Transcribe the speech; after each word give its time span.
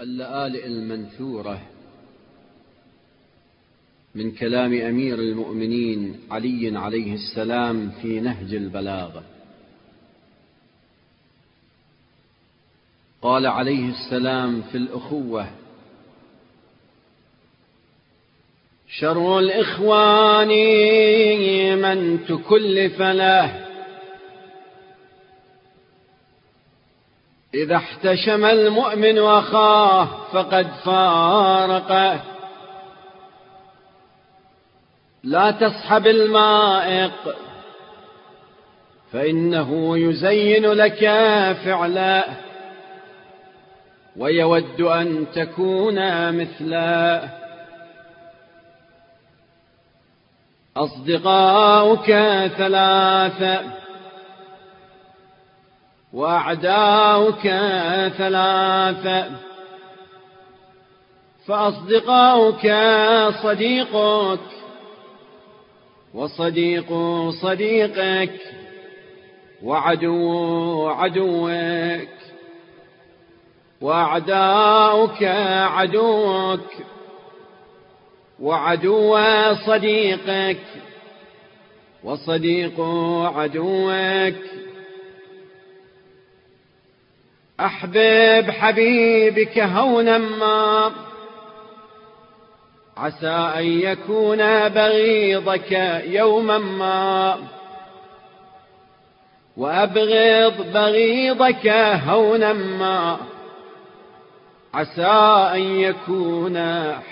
اللآلئ 0.00 0.66
المنثورة 0.66 1.60
من 4.14 4.30
كلام 4.32 4.74
أمير 4.74 5.18
المؤمنين 5.18 6.20
علي 6.30 6.78
عليه 6.78 7.14
السلام 7.14 7.90
في 8.02 8.20
نهج 8.20 8.54
البلاغة. 8.54 9.22
قال 13.22 13.46
عليه 13.46 13.90
السلام 13.90 14.62
في 14.62 14.76
الأخوة 14.76 15.50
شر 18.88 19.38
الإخوان 19.38 20.48
من 21.82 22.26
تكلف 22.26 23.02
له 23.02 23.67
إذا 27.54 27.76
احتشم 27.76 28.44
المؤمن 28.44 29.18
أخاه 29.18 30.08
فقد 30.32 30.66
فارقه 30.84 32.20
لا 35.24 35.50
تصحب 35.50 36.06
المائق 36.06 37.36
فإنه 39.12 39.98
يزين 39.98 40.66
لك 40.66 40.98
فعلا. 41.64 42.24
ويود 44.16 44.80
أن 44.80 45.26
تكون 45.34 45.94
مثلا. 46.32 47.28
أصدقاؤك 50.76 52.06
ثلاثة. 52.58 53.60
وأعداؤك 56.12 57.42
ثلاثة 58.18 59.30
فأصدقاؤك 61.46 62.72
صديقك 63.42 64.40
وصديق 66.14 66.92
صديقك 67.42 68.40
وعدو 69.62 70.88
عدوك 70.88 72.08
وأعداؤك 73.80 75.22
عدوك 75.22 76.70
وعدو 78.40 79.18
صديقك 79.66 80.60
وصديق 82.04 82.80
عدوك. 83.36 84.67
أحبب 87.60 88.50
حبيبك 88.50 89.58
هونا 89.58 90.18
ما. 90.18 90.92
عسى 92.96 93.52
أن 93.56 93.64
يكون 93.64 94.68
بغيضك 94.68 95.72
يوما 96.04 96.58
ما. 96.58 97.36
وأبغض 99.56 100.72
بغيضك 100.72 101.66
هونا 102.06 102.52
ما. 102.52 103.18
عسى 104.74 105.50
أن 105.54 105.60
يكون 105.60 106.58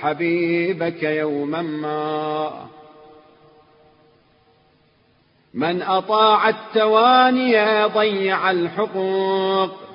حبيبك 0.00 1.02
يوما 1.02 1.62
ما. 1.62 2.50
من 5.54 5.82
أطاع 5.82 6.48
التواني 6.48 7.84
ضيع 7.84 8.50
الحقوق. 8.50 9.85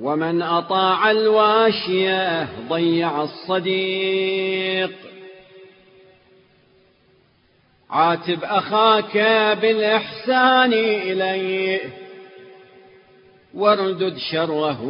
ومن 0.00 0.42
أطاع 0.42 1.10
الواشية 1.10 2.48
ضيع 2.68 3.22
الصديق. 3.22 4.92
عاتب 7.90 8.44
أخاك 8.44 9.16
بالإحسان 9.60 10.72
إليه 10.72 11.80
واردد 13.54 14.16
شره 14.16 14.82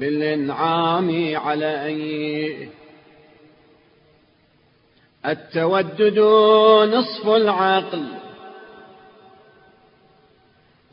بالإنعام 0.00 1.36
عليه. 1.36 2.68
التودد 5.26 6.18
نصف 6.94 7.28
العقل 7.28 8.04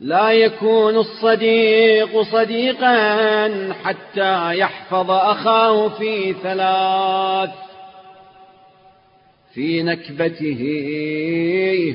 لا 0.00 0.30
يكون 0.30 0.96
الصديق 0.96 2.22
صديقا 2.22 3.72
حتى 3.84 4.58
يحفظ 4.58 5.10
أخاه 5.10 5.88
في 5.88 6.34
ثلاث. 6.42 7.50
في 9.54 9.82
نكبته 9.82 10.62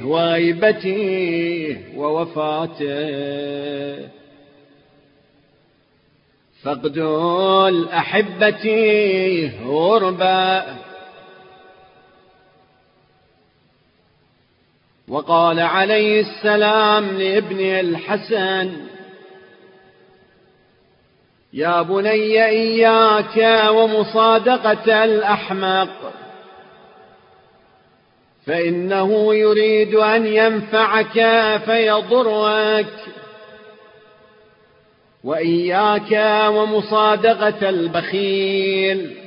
وغيبته 0.05 1.77
ووفاته. 1.95 3.01
فقد 6.63 6.97
الأحبة 7.67 8.65
غربا 9.65 10.63
وقال 15.11 15.59
عليه 15.59 16.21
السلام 16.21 17.05
لابن 17.05 17.59
الحسن 17.59 18.71
يا 21.53 21.81
بني 21.81 22.45
إياك 22.45 23.67
ومصادقة 23.69 25.03
الأحمق 25.03 26.13
فإنه 28.45 29.35
يريد 29.35 29.95
أن 29.95 30.25
ينفعك 30.25 31.13
فيضرك 31.65 32.93
وإياك 35.23 36.45
ومصادقة 36.47 37.69
البخيل. 37.69 39.20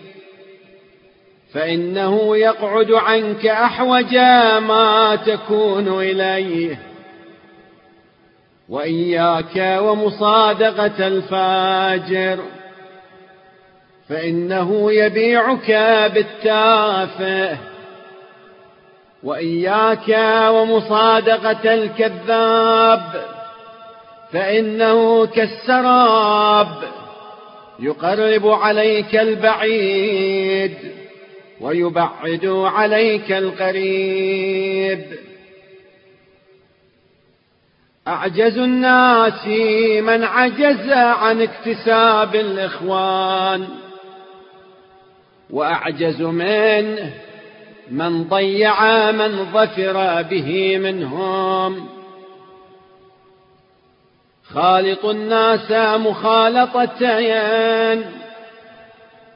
فإنه 1.54 2.36
يقعد 2.36 2.92
عنك 2.92 3.46
أحوج 3.46 4.14
ما 4.68 5.16
تكون 5.26 5.88
إليه. 5.88 6.78
وإياك 8.68 9.80
ومصادقة 9.82 11.06
الفاجر. 11.06 12.44
فإنه 14.08 14.92
يبيعك 14.92 15.70
بالتافه. 16.14 17.58
وإياك 19.22 20.16
ومصادقة 20.50 21.74
الكذاب. 21.74 23.24
فإنه 24.32 25.26
كالسراب 25.26 26.68
يقرب 27.80 28.48
عليك 28.48 29.16
البعيد. 29.16 31.03
ويبعد 31.64 32.46
عليك 32.46 33.32
القريب. 33.32 35.04
أعجز 38.08 38.58
الناس 38.58 39.46
من 40.02 40.24
عجز 40.24 40.90
عن 40.90 41.42
اكتساب 41.42 42.34
الإخوان 42.34 43.68
وأعجز 45.50 46.22
منه 46.22 47.14
من 47.90 48.24
ضيع 48.24 49.10
من 49.10 49.44
ظفر 49.52 50.22
به 50.22 50.78
منهم. 50.78 51.88
خالط 54.44 55.04
الناس 55.04 55.70
مخالطتين 56.00 57.04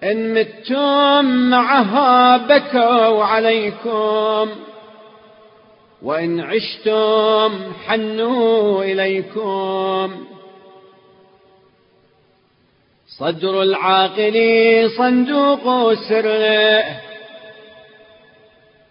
إن 0.03 0.35
متم 0.35 1.25
معها 1.25 2.37
بكوا 2.37 3.25
عليكم. 3.25 4.49
وإن 6.03 6.41
عشتم 6.41 7.73
حنوا 7.87 8.85
إليكم. 8.85 10.27
صدر 13.19 13.63
العاقل 13.63 14.91
صندوق 14.99 15.95
سره. 15.95 16.85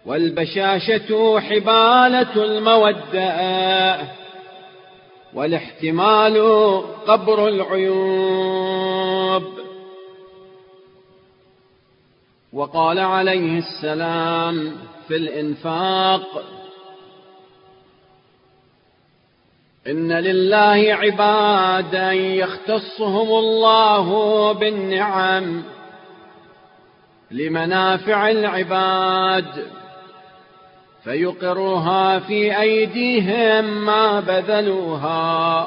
والبشاشة 0.06 1.40
حبالة 1.40 2.44
المودة. 2.44 3.98
والاحتمال 5.34 6.36
قبر 7.06 7.48
العيوب. 7.48 9.57
وقال 12.58 12.98
عليه 12.98 13.58
السلام 13.58 14.72
في 15.08 15.16
الإنفاق 15.16 16.44
إن 19.86 20.12
لله 20.12 20.94
عبادا 20.94 22.12
يختصهم 22.12 23.28
الله 23.28 24.06
بالنعم 24.52 25.62
لمنافع 27.30 28.30
العباد 28.30 29.66
فيقرها 31.04 32.18
في 32.18 32.60
أيديهم 32.60 33.64
ما 33.64 34.20
بذلوها 34.20 35.66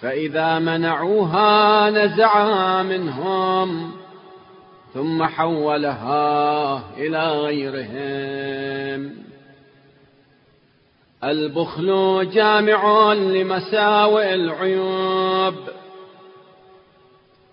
فإذا 0.00 0.58
منعوها 0.58 1.90
نزعها 1.90 2.82
منهم 2.82 4.03
ثم 4.94 5.24
حولها 5.24 6.82
إلى 6.96 7.28
غيرهم. 7.28 9.14
البخل 11.24 12.28
جامع 12.32 13.12
لمساوئ 13.12 14.34
العيوب 14.34 15.54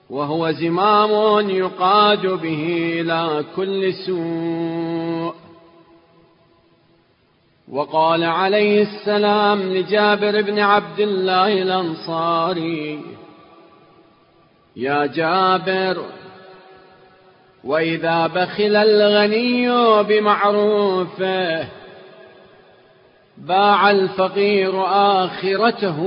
وهو 0.10 0.52
زمام 0.52 1.50
يقاد 1.50 2.28
به 2.28 2.94
إلى 3.02 3.46
كل 3.56 3.94
سوء. 3.94 5.36
وقال 7.72 8.24
عليه 8.24 8.82
السلام 8.82 9.62
لجابر 9.62 10.42
بن 10.42 10.60
عبد 10.60 11.00
الله 11.00 11.62
الأنصاري 11.62 13.02
يا 14.76 15.06
جابر 15.06 16.21
وإذا 17.64 18.28
بخل 18.28 18.76
الغني 18.76 19.70
بمعروفه 20.04 21.68
باع 23.38 23.92
الفقير 23.92 24.86
آخرته 24.86 25.98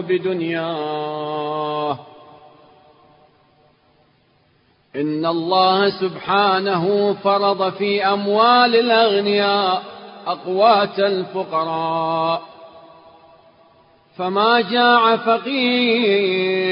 بدنياه. 0.00 1.98
إن 4.96 5.26
الله 5.26 5.90
سبحانه 5.90 7.14
فرض 7.24 7.72
في 7.72 8.04
أموال 8.04 8.76
الأغنياء 8.76 9.82
أقوات 10.26 10.98
الفقراء. 10.98 12.42
فما 14.18 14.60
جاع 14.60 15.16
فقير 15.16 16.64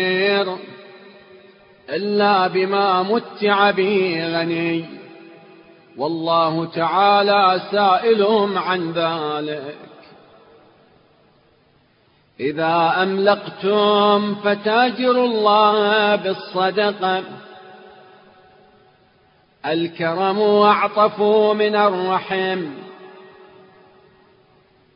إلا 1.93 2.47
بما 2.47 3.03
متع 3.03 3.71
به 3.71 4.29
غني. 4.33 4.85
والله 5.97 6.65
تعالى 6.65 7.61
سائلهم 7.73 8.59
عن 8.59 8.93
ذلك. 8.93 9.77
إذا 12.41 12.95
أملقتم 13.03 14.35
فتاجروا 14.35 15.27
الله 15.27 16.17
بالصدقة. 16.17 17.23
الكرم 19.67 20.43
أعطف 20.43 21.23
من 21.53 21.77
الرحم. 21.77 22.65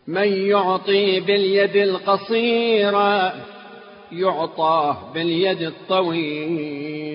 من 0.06 0.28
يعطي 0.28 1.20
باليد 1.20 1.76
القصيرة. 1.76 3.34
يعطاه 4.12 5.12
باليد 5.14 5.62
الطويلة 5.62 7.06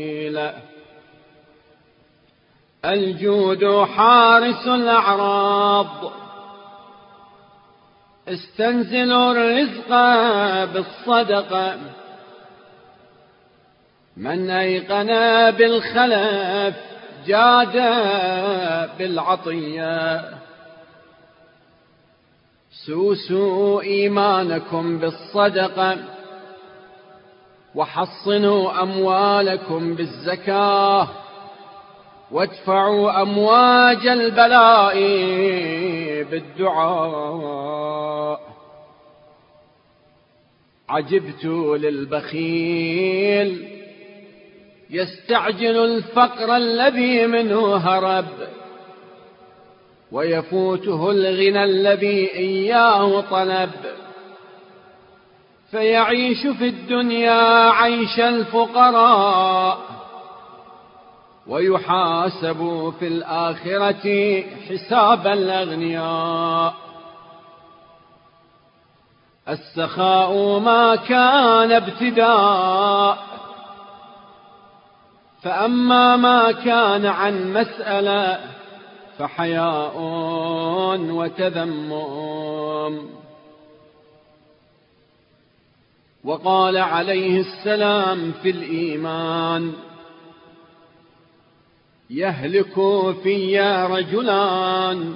الجود 2.86 3.86
حارس 3.86 4.68
الأعراض. 4.68 6.12
استنزلوا 8.28 9.32
الرزق 9.32 9.90
بالصدقة 10.74 11.78
من 14.18 14.50
أيقن 14.50 15.08
بالخلف 15.52 16.76
جاد 17.28 17.76
بالعطية. 18.98 20.24
سوسوا 22.86 23.82
إيمانكم 23.82 24.98
بالصدقة 24.98 25.98
وحصنوا 27.76 28.82
أموالكم 28.84 29.96
بالزكاة 29.96 31.08
وادفعوا 32.32 33.22
أمواج 33.22 34.08
البلاء 34.08 34.96
بالدعاء. 36.32 37.72
عجبت 40.90 41.46
للبخيل 41.80 43.68
يستعجل 44.90 45.78
الفقر 45.78 46.56
الذي 46.56 47.28
منه 47.28 47.76
هرب 47.76 48.26
ويفوته 50.12 51.12
الغنى 51.12 51.64
الذي 51.64 52.34
إياه 52.34 53.22
طلب. 53.22 53.72
فيعيش 55.72 56.48
في 56.48 56.68
الدنيا 56.68 57.70
عيش 57.70 58.20
الفقراء 58.20 59.78
ويحاسب 61.48 62.94
في 63.00 63.08
الآخرة 63.08 64.44
حساب 64.70 65.28
الأغنياء. 65.28 66.74
السخاء 69.50 70.60
ما 70.60 70.96
كان 70.96 71.72
ابتداء 71.72 73.18
فأما 75.42 76.16
ما 76.16 76.52
كان 76.52 77.06
عن 77.06 77.54
مسألة 77.54 78.40
فحياء 79.20 79.98
وتذمم. 81.12 83.21
وقال 86.24 86.78
عليه 86.78 87.40
السلام 87.40 88.32
في 88.32 88.50
الإيمان 88.50 89.74
يهلك 92.10 92.74
في 93.24 93.60
رجلان 93.90 95.16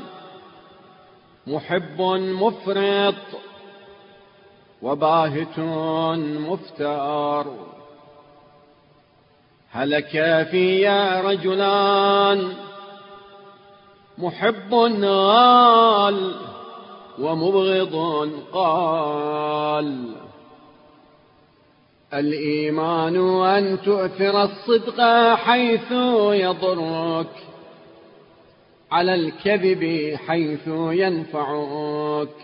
محب 1.47 2.01
مفرط 2.41 3.15
وباهت 4.81 5.59
مفتار. 6.49 7.55
هلك 9.71 10.11
في 10.51 10.87
رجلان 11.25 12.53
محب 14.17 14.73
غال 15.03 16.35
ومبغض 17.19 18.29
قال. 18.53 20.24
الإيمان 22.13 23.43
أن 23.45 23.81
تؤثر 23.81 24.43
الصدق 24.43 25.01
حيث 25.35 25.91
يضرك 26.31 27.29
على 28.91 29.15
الكذب 29.15 30.15
حيث 30.27 30.67
ينفعك. 30.67 32.35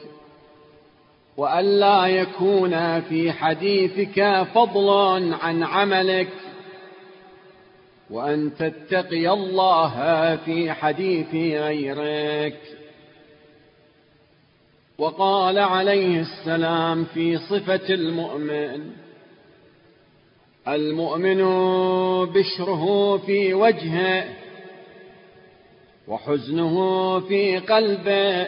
وأن 1.38 1.80
لا 1.80 2.06
يكون 2.06 3.02
في 3.02 3.32
حديثك 3.32 4.48
فضل 4.54 4.90
عن 5.34 5.64
عملك. 5.64 6.34
وأن 8.10 8.52
تتقي 8.60 9.30
الله 9.30 10.36
في 10.36 10.72
حديث 10.72 11.36
غيرك. 11.62 12.60
وقال 14.98 15.60
عليه 15.60 16.20
السلام 16.20 17.04
في 17.04 17.38
صفة 17.38 17.94
المؤمن 17.94 18.92
المؤمن 20.68 21.42
بشره 22.26 23.18
في 23.18 23.54
وجهه 23.54 24.26
وحزنه 26.08 26.76
في 27.20 27.58
قلبه. 27.58 28.48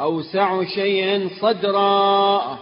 أوسع 0.00 0.64
شيء 0.64 1.30
صدرا 1.40 2.58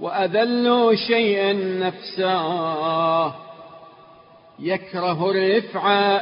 وأذل 0.00 0.98
شيء 1.06 1.56
نفسا 1.78 3.34
يكره 4.58 5.30
الرفع 5.30 6.20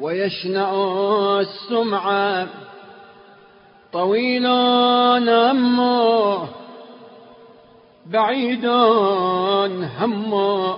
ويشنأ 0.00 0.72
السمع. 1.40 2.46
طويل 3.92 4.46
أمه 4.46 6.48
بعيد 8.12 8.66
همه 9.82 10.76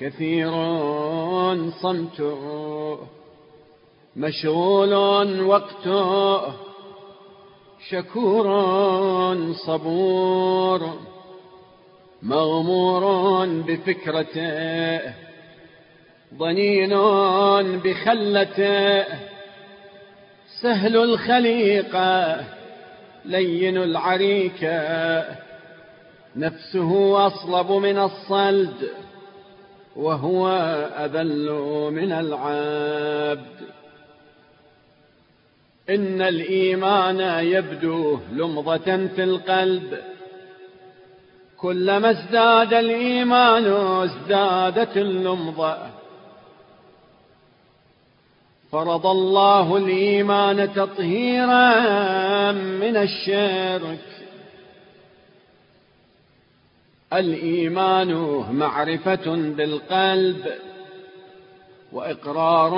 كثير 0.00 0.50
صمته 1.82 2.98
مشغول 4.16 5.42
وقته 5.42 6.42
شكور 7.90 8.46
صبور. 9.66 10.98
مغمور 12.22 13.46
بفكرته 13.46 15.00
ضنين 16.34 16.90
بخلته 17.78 19.04
سهل 20.62 20.96
الخليقة 20.96 22.44
لين 23.24 23.76
العريكة 23.76 25.47
نفسه 26.38 27.26
أصلب 27.26 27.72
من 27.72 27.98
الصلد 27.98 28.90
وهو 29.96 30.48
أذل 30.96 31.50
من 31.92 32.12
العبد. 32.12 33.58
إن 35.90 36.22
الإيمان 36.22 37.44
يبدو 37.44 38.18
لمضة 38.32 39.06
في 39.06 39.24
القلب. 39.24 39.98
كلما 41.56 42.10
ازداد 42.10 42.74
الإيمان 42.74 43.64
ازدادت 44.02 44.96
اللمضة. 44.96 45.76
فرض 48.72 49.06
الله 49.06 49.76
الإيمان 49.76 50.72
تطهيرا 50.74 51.72
من 52.52 52.96
الشرك. 52.96 54.17
الإيمان 57.12 58.14
معرفة 58.52 59.36
بالقلب 59.36 60.46
وإقرار 61.92 62.72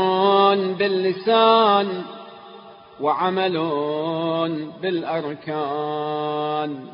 باللسان 0.74 2.02
وعمل 3.00 3.58
بالأركان. 4.82 6.86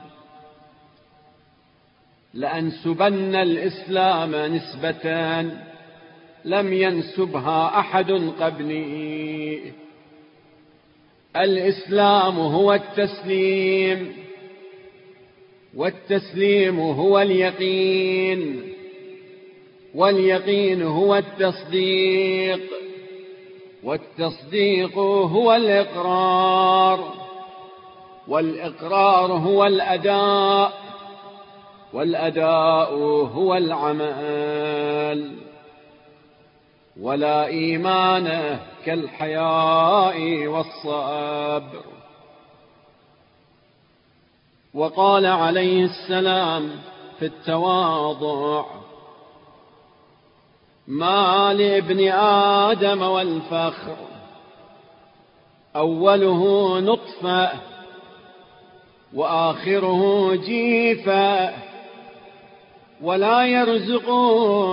لأنسبن 2.35 3.35
الإسلام 3.35 4.55
نسبة 4.55 5.43
لم 6.45 6.73
ينسبها 6.73 7.79
أحد 7.79 8.11
قبلي. 8.41 9.73
الإسلام 11.37 12.39
هو 12.39 12.73
التسليم. 12.73 14.26
والتسليم 15.77 16.81
هو 16.81 17.19
اليقين 17.19 18.73
واليقين 19.95 20.83
هو 20.83 21.17
التصديق 21.17 22.61
والتصديق 23.85 24.99
هو 24.99 25.55
الإقرار 25.55 27.15
والإقرار 28.29 29.33
هو 29.33 29.65
الأداء 29.65 30.73
والأداء 31.93 32.95
هو 33.35 33.55
العمل. 33.55 35.37
ولا 37.01 37.47
إيمان 37.47 38.59
كالحياء 38.85 40.47
والصبر. 40.47 41.96
وقال 44.77 45.27
عليه 45.27 45.85
السلام 45.85 46.71
في 47.19 47.27
التواضع 47.27 48.65
ما 50.87 51.55
لابن 51.55 52.09
آدم 52.09 53.03
والفخر 53.03 53.97
أوله 55.77 56.81
نطفة 56.81 57.51
وآخره 59.15 60.35
جيفة 60.35 61.55
ولا 63.03 63.47
يرزق 63.47 64.11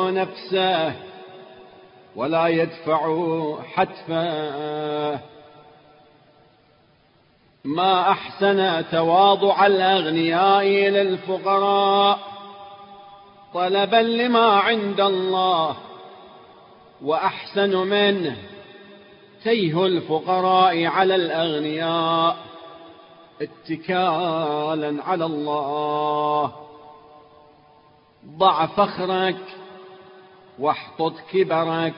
نفسه 0.09 0.93
ولا 2.15 2.47
يدفع 2.47 3.01
حتفه. 3.73 5.19
ما 7.65 8.11
أحسن 8.11 8.89
تواضع 8.91 9.65
الأغنياء 9.65 10.65
للفقراء 10.65 12.19
طلبا 13.53 13.95
لما 13.95 14.47
عند 14.47 14.99
الله 15.01 15.75
وأحسن 17.01 17.77
منه 17.77 18.37
تيه 19.43 19.85
الفقراء 19.85 20.85
على 20.85 21.15
الأغنياء 21.15 22.37
اتكالا 23.41 25.03
على 25.03 25.25
الله. 25.25 26.53
ضع 28.37 28.65
فخرك 28.65 29.41
واحطط 30.59 31.13
كبرك 31.31 31.93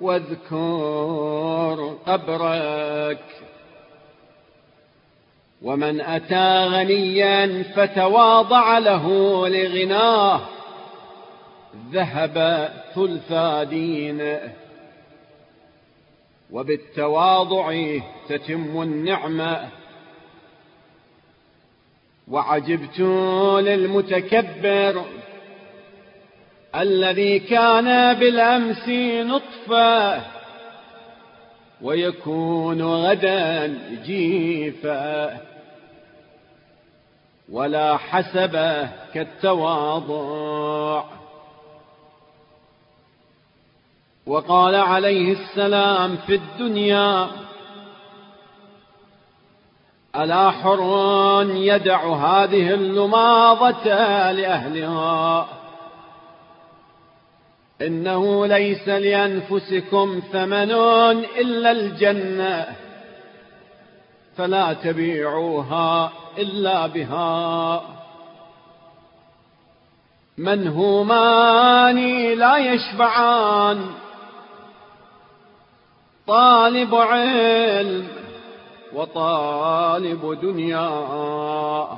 واذكر 0.00 1.96
قبرك. 2.06 3.51
ومن 5.62 6.00
أتى 6.00 6.64
غنيا 6.64 7.62
فتواضع 7.76 8.78
له 8.78 9.08
لغناه 9.48 10.40
ذهب 11.92 12.68
ثلثا 12.94 13.64
دينه. 13.64 14.40
وبالتواضع 16.50 17.98
تتم 18.28 18.82
النعمة. 18.82 19.68
وعجبت 22.28 23.00
للمتكبر 23.60 25.04
الذي 26.76 27.38
كان 27.38 28.18
بالأمس 28.18 28.88
نطفة 29.26 30.22
ويكون 31.82 32.82
غدا 32.82 33.78
جيفا. 34.04 35.51
ولا 37.52 37.96
حسب 37.96 38.86
كالتواضع. 39.14 41.04
وقال 44.26 44.74
عليه 44.74 45.32
السلام 45.32 46.16
في 46.16 46.34
الدنيا 46.34 47.28
ألا 50.16 50.50
حر 50.50 51.46
يدع 51.48 52.14
هذه 52.14 52.74
اللماضة 52.74 53.84
لأهلها؟ 54.30 55.48
إنه 57.82 58.46
ليس 58.46 58.88
لأنفسكم 58.88 60.22
ثمن 60.32 60.70
إلا 61.40 61.70
الجنة. 61.70 62.66
فلا 64.36 64.72
تبيعوها 64.72 66.12
إلا 66.38 66.86
بها. 66.86 67.82
منهومان 70.38 71.96
لا 72.38 72.56
يشبعان. 72.56 73.86
طالب 76.26 76.94
علم 76.94 78.08
وطالب 78.94 80.38
دنيا. 80.42 81.88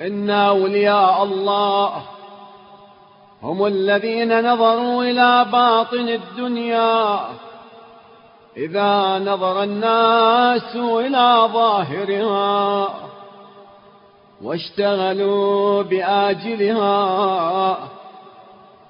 إن 0.00 0.30
أولياء 0.30 1.22
الله 1.22 2.02
هم 3.42 3.66
الذين 3.66 4.52
نظروا 4.52 5.04
إلى 5.04 5.46
باطن 5.52 6.08
الدنيا. 6.08 7.20
إذا 8.56 9.18
نظر 9.18 9.62
الناس 9.62 10.76
إلى 10.76 11.48
ظاهرها 11.52 12.88
واشتغلوا 14.42 15.82
بآجلها 15.82 16.90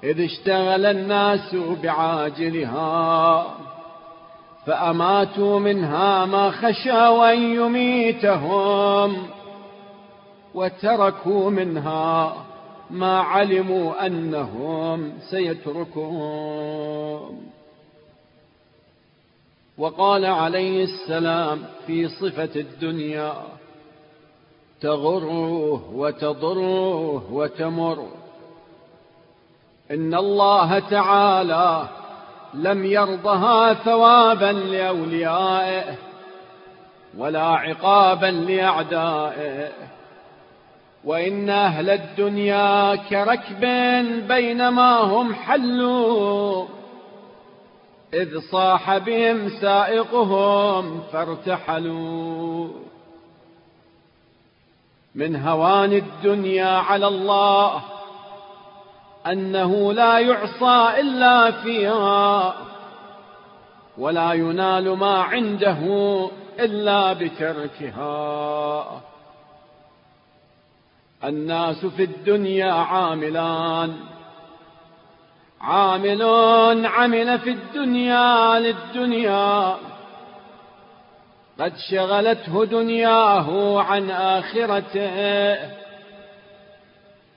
إذ 0.03 0.21
اشتغل 0.21 0.85
الناس 0.85 1.55
بعاجلها 1.83 3.45
فأماتوا 4.65 5.59
منها 5.59 6.25
ما 6.25 6.51
خشوا 6.51 7.33
أن 7.33 7.39
يميتهم 7.55 9.27
وتركوا 10.53 11.49
منها 11.49 12.33
ما 12.89 13.19
علموا 13.19 14.05
أنهم 14.05 15.13
سيتركون 15.29 16.71
وقال 19.81 20.25
عليه 20.25 20.83
السلام 20.83 21.63
في 21.87 22.07
صفة 22.07 22.49
الدنيا 22.55 23.33
تغره 24.81 25.83
وتضره 25.93 27.33
وتمر. 27.33 28.07
إن 29.91 30.13
الله 30.13 30.79
تعالى 30.79 31.87
لم 32.53 32.85
يرضها 32.85 33.73
ثوابا 33.73 34.51
لأوليائه 34.51 35.95
ولا 37.17 37.43
عقابا 37.43 38.31
لأعدائه. 38.31 39.71
وإن 41.03 41.49
أهل 41.49 41.89
الدنيا 41.89 42.95
كركب 42.95 43.65
بينما 44.27 44.97
هم 44.97 45.33
حلوا. 45.33 46.80
إذ 48.13 48.39
صاح 48.39 48.97
بهم 48.97 49.49
سائقهم 49.49 51.01
فارتحلوا. 51.13 52.69
من 55.15 55.35
هوان 55.35 55.93
الدنيا 55.93 56.77
على 56.77 57.07
الله 57.07 57.81
أنه 59.27 59.93
لا 59.93 60.19
يعصى 60.19 60.99
إلا 60.99 61.51
فيها 61.51 62.55
ولا 63.97 64.33
ينال 64.33 64.97
ما 64.97 65.21
عنده 65.21 65.79
إلا 66.59 67.13
بتركها. 67.13 69.01
الناس 71.23 71.85
في 71.85 72.03
الدنيا 72.03 72.71
عاملان. 72.73 73.95
عامل 75.63 76.21
عمل 76.85 77.39
في 77.39 77.49
الدنيا 77.49 78.59
للدنيا. 78.59 79.77
قد 81.59 81.73
شغلته 81.91 82.65
دنياه 82.65 83.81
عن 83.81 84.11
آخرته. 84.11 85.57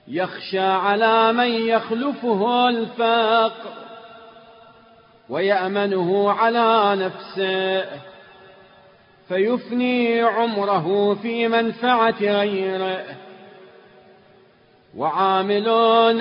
يخشى 0.07 0.59
على 0.59 1.33
من 1.33 1.49
يخلفه 1.67 2.69
الفقر 2.69 3.73
ويأمنه 5.29 6.31
على 6.31 6.95
نفسه. 7.05 7.85
فيفني 9.27 10.21
عمره 10.21 11.13
في 11.13 11.47
منفعة 11.47 12.21
غيره. 12.21 13.05
وعامل 14.95 15.69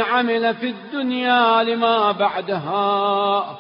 عمل 0.01 0.55
في 0.55 0.67
الدنيا 0.71 1.63
لما 1.63 2.13
بعدها 2.13 3.59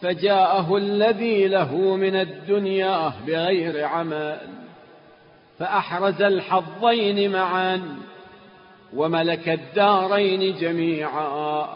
فجاءه 0.00 0.76
الذي 0.76 1.48
له 1.48 1.76
من 1.76 2.16
الدنيا 2.16 3.12
بغير 3.26 3.84
عمل 3.84 4.38
فأحرز 5.58 6.22
الحظين 6.22 7.32
معا 7.32 7.82
وملك 8.94 9.48
الدارين 9.48 10.56
جميعا 10.58 11.68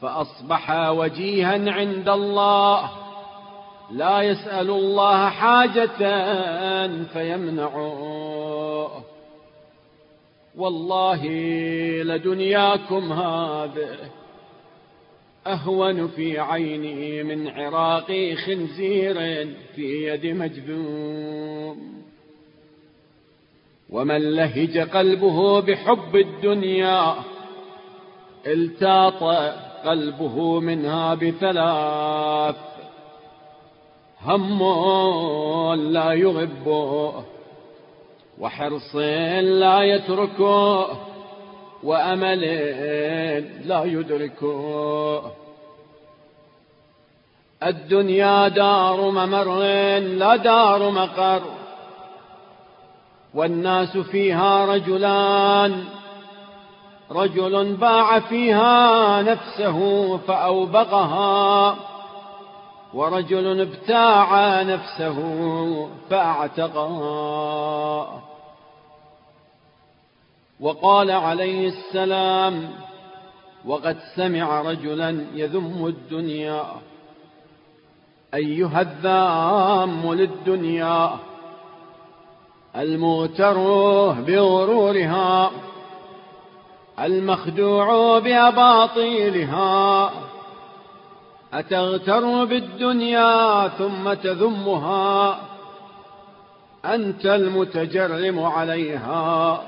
فأصبح 0.00 0.70
وجيها 0.88 1.72
عند 1.72 2.08
الله 2.08 2.90
لا 3.90 4.20
يسأل 4.20 4.70
الله 4.70 5.28
حاجة 5.28 5.86
فيمنعه. 7.12 8.43
والله 10.58 11.26
لدنياكم 12.02 13.12
هذه 13.12 13.98
أهون 15.46 16.08
في 16.08 16.38
عيني 16.38 17.22
من 17.22 17.48
عراق 17.48 18.34
خنزير 18.46 19.14
في 19.74 20.08
يد 20.08 20.26
مجذوم. 20.26 22.04
ومن 23.90 24.34
لهج 24.34 24.78
قلبه 24.78 25.60
بحب 25.60 26.16
الدنيا 26.16 27.14
التاط 28.46 29.22
قلبه 29.86 30.60
منها 30.60 31.14
بثلاث. 31.14 32.56
هم 34.22 34.62
لا 35.92 36.12
يغبه 36.12 37.24
وحرص 38.38 38.96
لا 38.96 39.82
يتركه 39.82 40.88
وأمل 41.82 42.40
لا 43.68 43.84
يدركه. 43.84 45.32
الدنيا 47.62 48.48
دار 48.48 49.10
ممر 49.10 49.58
لا 49.98 50.36
دار 50.36 50.90
مقر. 50.90 51.42
والناس 53.34 53.96
فيها 53.96 54.64
رجلان 54.64 55.84
رجل 57.10 57.76
باع 57.76 58.18
فيها 58.18 59.22
نفسه 59.22 60.16
فأوبقها 60.16 61.76
ورجل 62.94 63.60
ابتاع 63.60 64.62
نفسه 64.62 65.18
فاعتقها 66.10 67.44
وقال 70.60 71.10
عليه 71.10 71.68
السلام 71.68 72.70
وقد 73.66 73.96
سمع 74.16 74.62
رجلا 74.62 75.26
يذم 75.34 75.86
الدنيا. 75.86 76.64
أيها 78.34 78.80
الذام 78.80 80.14
للدنيا. 80.14 81.10
المغتر 82.76 83.58
بغرورها. 84.12 85.50
المخدوع 87.00 88.18
بأباطيلها. 88.18 90.10
أتغتر 91.54 92.44
بالدنيا 92.44 93.68
ثم 93.68 94.12
تذمها؟ 94.12 95.40
أنت 96.84 97.26
المتجرم 97.26 98.40
عليها 98.42 99.62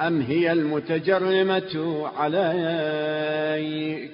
أم 0.00 0.20
هي 0.20 0.52
المتجرمة 0.52 2.08
عليك؟ 2.16 4.12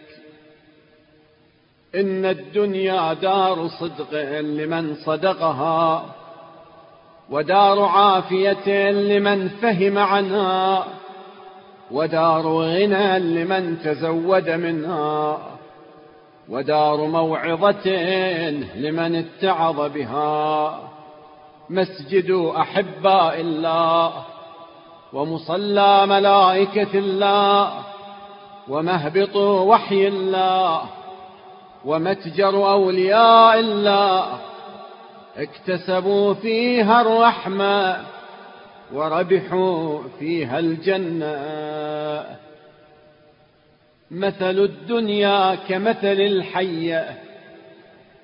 إن 1.95 2.25
الدنيا 2.25 3.13
دار 3.13 3.69
صدق 3.69 4.41
لمن 4.41 4.95
صدقها 4.95 6.05
ودار 7.31 7.83
عافية 7.83 8.91
لمن 8.91 9.49
فهم 9.49 9.99
عنها 9.99 10.85
ودار 11.91 12.47
غنى 12.47 13.19
لمن 13.19 13.79
تزود 13.85 14.51
منها 14.51 15.39
ودار 16.51 17.07
موعظة 17.07 17.89
لمن 18.75 19.17
اتعظ 19.17 19.81
بها. 19.81 20.81
مسجد 21.71 22.31
أحباء 22.57 23.41
إلله 23.41 24.13
ومصلى 25.13 26.07
ملائكة 26.07 26.99
الله 26.99 27.73
ومهبط 28.69 29.37
وحي 29.37 30.09
الله 30.09 30.83
ومتجر 31.85 32.71
أولياء 32.73 33.61
الله 33.61 34.25
اكتسبوا 35.37 36.35
فيها 36.35 37.01
الرحمة 37.01 37.97
وربحوا 38.95 39.99
فيها 40.19 40.59
الجنة. 40.59 42.48
مثل 44.11 44.59
الدنيا 44.59 45.55
كمثل 45.55 46.21
الحية 46.21 47.19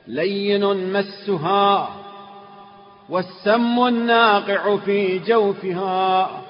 لين 0.06 0.92
مسها 0.92 1.88
والسم 3.08 3.86
الناقع 3.86 4.76
في 4.76 5.18
جوفها. 5.18 6.42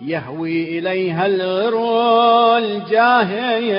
يهوي 0.00 0.78
إليها 0.78 1.26
الغر 1.26 2.58
الجاهل 2.58 3.72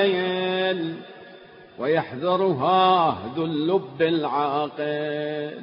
ويحذرها 1.78 3.18
ذو 3.36 3.44
اللب 3.44 4.02
العاقل. 4.02 5.60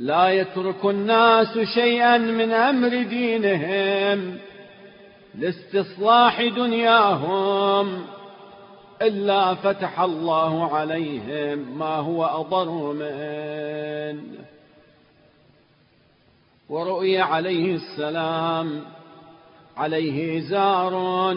لا 0.00 0.28
يترك 0.28 0.84
الناس 0.84 1.58
شيئا 1.58 2.18
من 2.18 2.52
أمر 2.52 3.02
دينهم. 3.02 4.38
لاستصلاح 5.38 6.42
دنياهم 6.42 8.02
إلا 9.02 9.54
فتح 9.54 10.00
الله 10.00 10.76
عليهم 10.76 11.78
ما 11.78 11.96
هو 11.96 12.24
أضر 12.24 12.92
منه 12.92 14.46
ورؤي 16.68 17.18
عليه 17.18 17.74
السلام 17.74 18.80
عليه 19.76 20.40
زار 20.40 21.36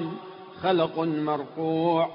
خلق 0.61 0.99
مرقوع 0.99 2.09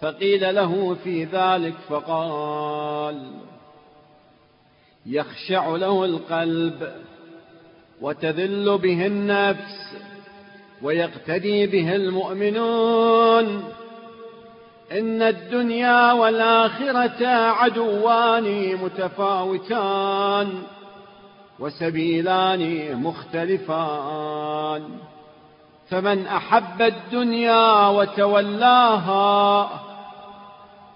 فقيل 0.00 0.54
له 0.54 0.94
في 0.94 1.24
ذلك 1.24 1.74
فقال 1.88 3.30
يخشع 5.06 5.68
له 5.68 6.04
القلب 6.04 6.92
وتذل 8.00 8.78
به 8.78 9.06
النفس 9.06 9.94
ويقتدي 10.84 11.66
به 11.66 11.96
المؤمنون. 11.96 13.64
إن 14.92 15.22
الدنيا 15.22 16.12
والآخرة 16.12 17.26
عدوان 17.26 18.76
متفاوتان 18.76 20.48
وسبيلان 21.58 22.94
مختلفان. 23.02 24.82
فمن 25.90 26.26
أحب 26.26 26.82
الدنيا 26.82 27.88
وتولاها 27.88 29.70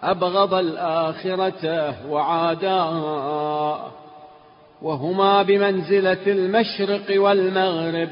أبغض 0.03 0.55
الآخرة 0.55 1.95
وعاداها 2.11 3.91
وهما 4.83 5.43
بمنزلة 5.43 6.27
المشرق 6.27 7.23
والمغرب. 7.23 8.09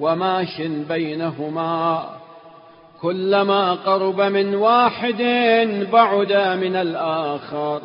وماش 0.00 0.60
بينهما 0.60 2.04
كلما 3.02 3.74
قرب 3.74 4.20
من 4.20 4.54
واحد 4.54 5.22
بعد 5.92 6.32
من 6.32 6.76
الآخر 6.76 7.80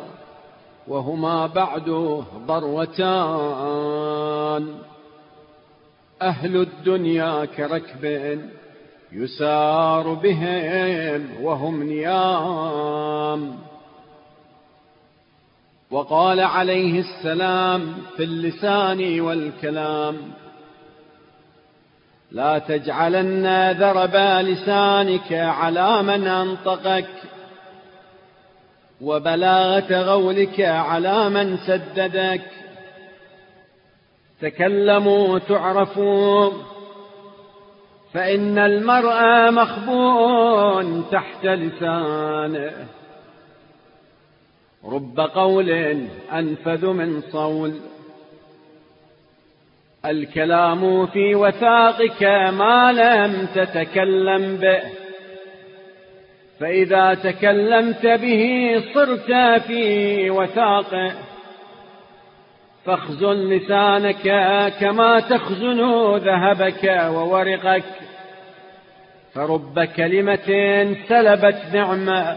وهما 0.88 1.46
بعد 1.46 1.90
ضروتان 2.46 3.94
أهل 6.22 6.56
الدنيا 6.56 7.44
كركب 7.44 8.40
يسار 9.12 10.14
بهم 10.14 11.28
وهم 11.42 11.82
نيام 11.82 13.56
وقال 15.90 16.40
عليه 16.40 17.00
السلام 17.00 17.94
في 18.16 18.24
اللسان 18.24 19.20
والكلام 19.20 20.16
لا 22.34 22.58
تجعلن 22.58 23.70
ذرب 23.70 24.16
لسانك 24.46 25.32
على 25.32 26.02
من 26.02 26.26
أنطقك 26.26 27.08
وبلاغة 29.00 30.02
غولك 30.02 30.60
على 30.60 31.30
من 31.30 31.56
سددك. 31.56 32.50
تكلموا 34.40 35.38
تعرفوا 35.38 36.50
فإن 38.12 38.58
المرء 38.58 39.50
مخبوء 39.50 41.02
تحت 41.12 41.46
لسانه. 41.46 42.72
رب 44.84 45.20
قول 45.20 45.70
أنفذ 46.32 46.86
من 46.86 47.22
صول. 47.32 47.74
الكلام 50.06 51.06
في 51.06 51.34
وثاقك 51.34 52.22
ما 52.52 52.92
لم 52.92 53.46
تتكلم 53.54 54.56
به. 54.56 54.80
فإذا 56.60 57.14
تكلمت 57.14 58.06
به 58.06 58.74
صرت 58.94 59.60
في 59.62 60.30
وثاقه. 60.30 61.12
فاخزن 62.84 63.48
لسانك 63.48 64.22
كما 64.80 65.20
تخزن 65.20 65.80
ذهبك 66.16 67.00
وورقك. 67.10 67.84
فرب 69.34 69.84
كلمة 69.84 70.48
سلبت 71.08 71.62
نعمة 71.74 72.36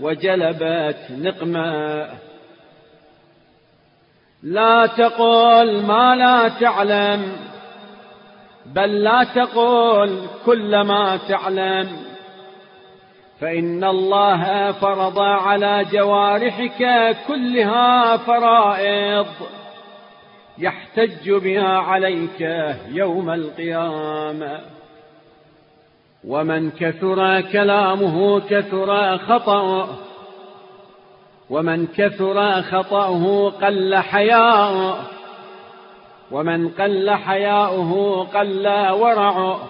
وجلبت 0.00 0.98
نقمة. 1.10 2.29
لا 4.42 4.86
تقل 4.86 5.82
ما 5.86 6.16
لا 6.16 6.48
تعلم 6.48 7.32
بل 8.66 9.02
لا 9.02 9.24
تقل 9.24 10.26
كل 10.46 10.80
ما 10.80 11.16
تعلم. 11.28 11.88
فإن 13.40 13.84
الله 13.84 14.72
فرض 14.72 15.18
على 15.18 15.84
جوارحك 15.92 17.16
كلها 17.28 18.16
فرائض 18.16 19.26
يحتج 20.58 21.30
بها 21.30 21.78
عليك 21.78 22.40
يوم 22.88 23.30
القيامة. 23.30 24.60
ومن 26.26 26.70
كثر 26.70 27.40
كلامه 27.40 28.40
كثر 28.40 29.18
خطأه 29.18 29.88
ومن 31.50 31.86
كثر 31.86 32.62
خطأه 32.62 33.50
قل 33.50 33.96
حياؤه 33.96 34.96
ومن 36.30 36.68
قل 36.68 37.10
حياؤه 37.10 38.24
قل 38.24 38.68
ورعه 38.90 39.60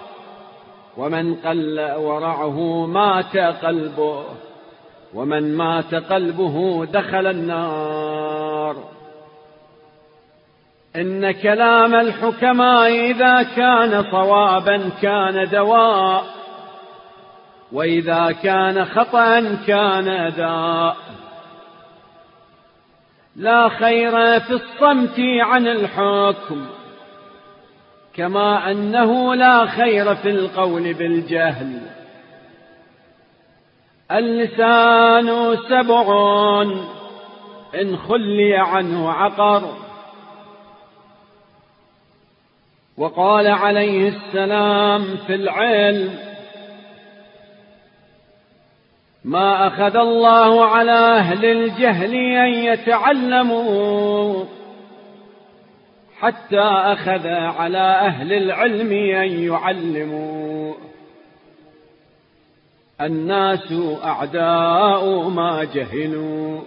ومن 0.97 1.35
قل 1.35 1.91
ورعه 1.97 2.85
مات 2.85 3.37
قلبه 3.37 4.23
ومن 5.13 5.57
مات 5.57 5.95
قلبه 5.95 6.85
دخل 6.85 7.27
النار. 7.27 8.75
إن 10.95 11.31
كلام 11.31 11.95
الحكماء 11.95 13.11
إذا 13.11 13.43
كان 13.43 14.03
صوابا 14.11 14.89
كان 15.01 15.49
دواء 15.49 16.23
وإذا 17.71 18.31
كان 18.43 18.85
خطأ 18.85 19.39
كان 19.67 20.33
داء 20.37 20.95
لا 23.35 23.69
خير 23.69 24.39
في 24.39 24.53
الصمت 24.53 25.19
عن 25.19 25.67
الحكم 25.67 26.65
كما 28.13 28.71
أنه 28.71 29.35
لا 29.35 29.65
خير 29.65 30.15
في 30.15 30.29
القول 30.29 30.93
بالجهل. 30.93 31.81
اللسان 34.11 35.57
سبع 35.69 36.61
إن 37.81 37.97
خلي 37.97 38.55
عنه 38.55 39.11
عقر. 39.11 39.73
وقال 42.97 43.47
عليه 43.47 44.09
السلام 44.09 45.17
في 45.27 45.35
العلم 45.35 46.30
ما 49.25 49.67
أخذ 49.67 49.95
الله 49.95 50.65
على 50.65 50.91
أهل 50.91 51.45
الجهل 51.45 52.15
أن 52.15 52.53
يتعلموا 52.53 54.45
حتى 56.19 56.61
أخذ 56.61 57.27
على 57.27 57.77
أهل 57.77 58.33
العلم 58.33 58.91
أن 58.91 59.43
يعلموا. 59.43 60.73
الناس 63.01 63.73
أعداء 64.03 65.29
ما 65.29 65.63
جهلوا. 65.73 66.61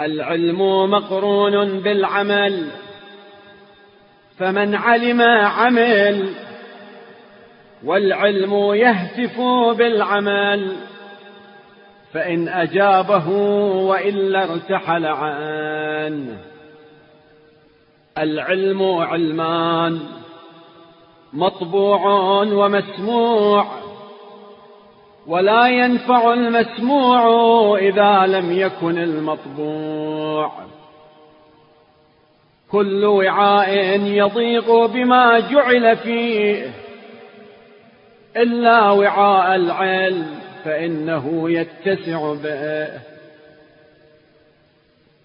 العلم 0.00 0.90
مقرون 0.90 1.80
بالعمل 1.80 2.70
فمن 4.38 4.74
علم 4.74 5.20
عمل 5.44 6.45
والعلم 7.84 8.54
يهتف 8.74 9.40
بالعمل 9.78 10.76
فإن 12.12 12.48
أجابه 12.48 13.28
وإلا 13.88 14.52
ارتحل 14.52 15.06
عنه 15.06 16.38
العلم 18.18 18.82
علمان 18.82 20.00
مطبوع 21.32 22.06
ومسموع 22.42 23.66
ولا 25.26 25.68
ينفع 25.68 26.32
المسموع 26.32 27.22
إذا 27.78 28.26
لم 28.26 28.52
يكن 28.52 28.98
المطبوع. 28.98 30.52
كل 32.72 33.04
وعاء 33.04 34.00
يضيق 34.00 34.86
بما 34.86 35.40
جعل 35.40 35.96
فيه 35.96 36.70
إلا 38.36 38.90
وعاء 38.90 39.56
العلم 39.56 40.26
فإنه 40.64 41.50
يتسع 41.50 42.34
به. 42.34 42.88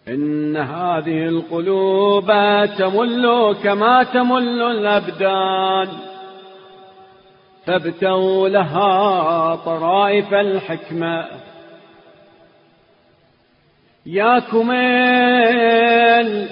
إن 0.07 0.57
هذه 0.57 1.27
القلوب 1.27 2.31
تمل 2.77 3.55
كما 3.63 4.03
تمل 4.03 4.61
الأبدان. 4.61 5.87
فابتغوا 7.65 8.49
لها 8.49 9.55
طرائف 9.55 10.33
الحكمة. 10.33 11.25
يا 14.05 14.39
كميل 14.39 16.49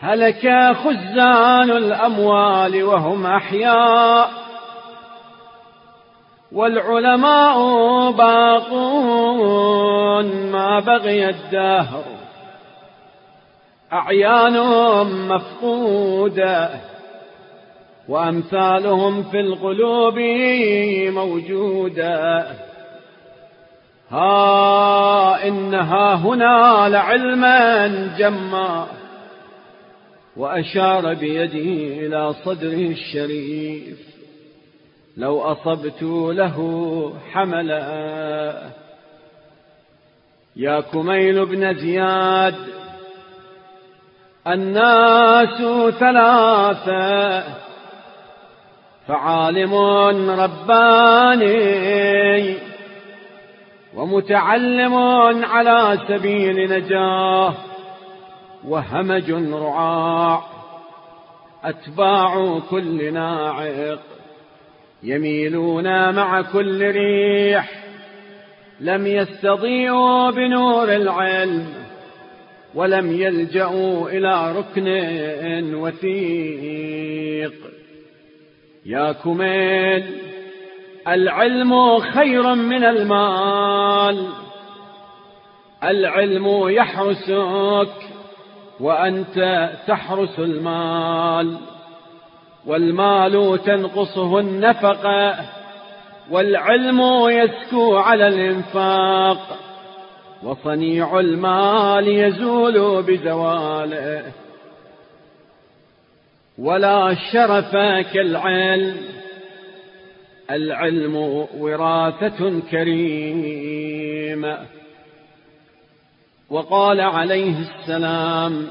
هلك 0.00 0.74
خزان 0.74 1.70
الأموال 1.70 2.82
وهم 2.82 3.26
أحياء. 3.26 4.41
والعلماء 6.52 7.56
باقون 8.10 9.46
ما 10.50 10.80
بغي 10.80 11.28
الدهر. 11.28 12.04
أعيان 13.92 14.60
مفقودة 15.28 16.70
وأمثالهم 18.08 19.22
في 19.22 19.40
القلوب 19.40 20.18
موجودة. 21.14 22.46
ها 24.10 25.48
إنها 25.48 26.14
هنا 26.14 26.88
لعلما 26.88 27.86
جما 28.18 28.86
وأشار 30.36 31.14
بيده 31.14 32.06
إلى 32.06 32.34
صدره 32.44 32.90
الشريف. 32.90 34.11
لو 35.16 35.40
أصبت 35.40 36.02
له 36.32 36.58
حملا. 37.32 38.72
يا 40.56 40.80
كميل 40.80 41.46
بن 41.46 41.74
زياد 41.74 42.54
الناس 44.46 45.62
ثلاثة 45.98 47.44
فعالم 49.08 49.74
رباني 50.30 51.52
ومتعلم 53.96 54.94
على 55.44 55.98
سبيل 56.08 56.70
نجاة 56.70 57.54
وهمج 58.68 59.30
رعاع 59.52 60.42
أتباع 61.64 62.58
كل 62.70 63.14
ناعق. 63.14 64.11
يميلون 65.02 66.14
مع 66.14 66.42
كل 66.42 66.90
ريح 66.90 67.84
لم 68.80 69.06
يستضيعوا 69.06 70.30
بنور 70.30 70.96
العلم 70.96 71.66
ولم 72.74 73.12
يلجأوا 73.12 74.10
إلى 74.10 74.52
ركن 74.52 75.74
وثيق. 75.74 77.52
يا 78.86 79.12
كميل 79.12 80.04
العلم 81.08 81.98
خير 81.98 82.54
من 82.54 82.84
المال. 82.84 84.28
العلم 85.84 86.68
يحرسك 86.68 87.92
وأنت 88.80 89.70
تحرس 89.86 90.38
المال. 90.38 91.58
والمال 92.66 93.58
تنقصه 93.64 94.38
النفقة 94.38 95.34
والعلم 96.30 97.00
يسكو 97.28 97.96
على 97.96 98.28
الإنفاق 98.28 99.58
وصنيع 100.42 101.20
المال 101.20 102.08
يزول 102.08 103.02
بزواله 103.02 104.32
ولا 106.58 107.16
شرف 107.32 107.72
كالعلم 108.12 108.96
العلم 110.50 111.16
وراثة 111.58 112.60
كريمة 112.70 114.58
وقال 116.50 117.00
عليه 117.00 117.54
السلام 117.58 118.66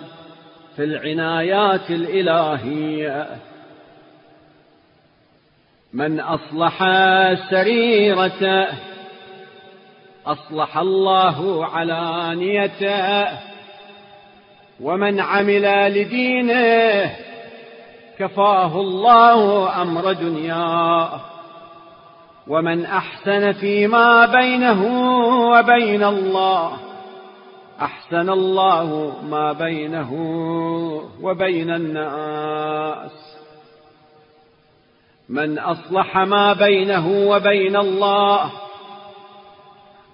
في 0.75 0.83
العنايات 0.83 1.89
الإلهية 1.89 3.27
من 5.93 6.19
أصلح 6.19 6.83
سريرته 7.49 8.67
أصلح 10.25 10.77
الله 10.77 11.65
علانيته 11.65 13.27
ومن 14.81 15.19
عمل 15.19 15.93
لدينه 16.01 17.11
كفاه 18.19 18.81
الله 18.81 19.81
أمر 19.81 20.13
دنياه. 20.13 21.19
ومن 22.47 22.85
أحسن 22.85 23.51
فيما 23.51 24.25
بينه 24.25 24.83
وبين 25.51 26.03
الله 26.03 26.71
أحسن 27.81 28.29
الله 28.29 29.13
ما 29.29 29.53
بينه 29.53 30.13
وبين 31.21 31.69
الناس. 31.69 33.30
من 35.31 35.59
أصلح 35.59 36.17
ما 36.17 36.53
بينه 36.53 37.07
وبين 37.07 37.75
الله 37.75 38.51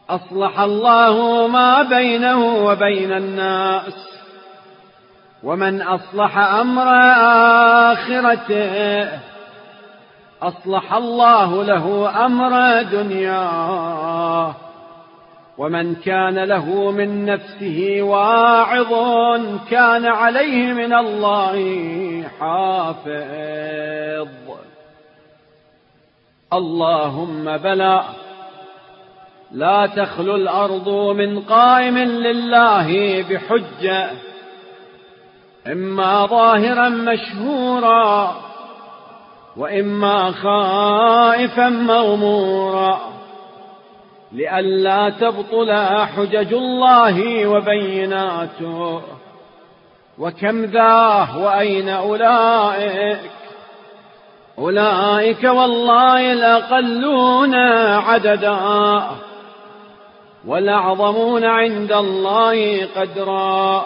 أصلح 0.10 0.60
الله 0.60 1.48
ما 1.48 1.84
بينه 1.84 2.66
وبين 2.66 3.12
الناس 3.12 4.08
ومن 5.44 5.82
أصلح 5.82 6.38
أمر 6.38 6.88
آخرته 7.92 9.10
أصلح 10.42 10.94
الله 10.94 11.64
له 11.64 12.16
أمر 12.26 12.82
دنياه 12.82 14.56
ومن 15.58 15.96
كان 15.96 16.40
له 16.40 16.92
من 16.92 17.26
نفسه 17.26 17.98
واعظ 18.02 18.94
كان 19.70 20.06
عليه 20.06 20.74
من 20.74 20.94
الله 20.94 22.24
حافظ. 22.40 23.88
اللهم 26.54 27.58
بلى. 27.58 28.04
لا 29.52 29.88
تخلو 29.88 30.36
الأرض 30.36 30.90
من 30.90 31.40
قائم 31.40 31.98
لله 31.98 33.22
بحجة. 33.30 34.10
إما 35.68 36.26
ظاهرا 36.26 36.90
مشهورا 36.90 38.36
وإما 39.58 40.32
خائفا 40.32 41.70
مغمورا. 41.70 43.00
لئلا 44.32 45.10
تبطل 45.10 45.74
حجج 46.06 46.54
الله 46.54 47.48
وبيناته. 47.48 49.02
وكم 50.20 50.66
ذاه 50.66 51.38
وأين 51.38 51.90
أولئك؟ 51.90 53.37
أولئك 54.60 55.44
والله 55.44 56.34
الأقلون 56.34 57.56
عددا 57.96 59.02
والأعظمون 60.48 61.46
عند 61.46 61.92
الله 61.92 62.86
قدرا. 62.86 63.86